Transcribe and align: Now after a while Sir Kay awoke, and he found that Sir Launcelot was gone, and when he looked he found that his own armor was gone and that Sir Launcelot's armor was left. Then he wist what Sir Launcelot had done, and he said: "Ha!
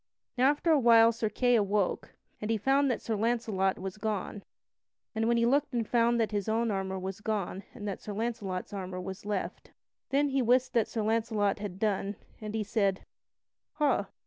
Now 0.35 0.49
after 0.49 0.71
a 0.71 0.79
while 0.79 1.11
Sir 1.11 1.29
Kay 1.29 1.53
awoke, 1.53 2.15
and 2.41 2.49
he 2.49 2.57
found 2.57 2.89
that 2.89 3.03
Sir 3.03 3.15
Launcelot 3.15 3.77
was 3.77 3.99
gone, 3.99 4.41
and 5.13 5.27
when 5.27 5.37
he 5.37 5.45
looked 5.45 5.71
he 5.71 5.83
found 5.83 6.19
that 6.19 6.31
his 6.31 6.49
own 6.49 6.71
armor 6.71 6.97
was 6.97 7.21
gone 7.21 7.61
and 7.75 7.87
that 7.87 8.01
Sir 8.01 8.11
Launcelot's 8.13 8.73
armor 8.73 8.99
was 8.99 9.27
left. 9.27 9.69
Then 10.09 10.29
he 10.29 10.41
wist 10.41 10.73
what 10.73 10.87
Sir 10.87 11.03
Launcelot 11.03 11.59
had 11.59 11.77
done, 11.77 12.15
and 12.41 12.55
he 12.55 12.63
said: 12.63 13.05
"Ha! 13.73 14.09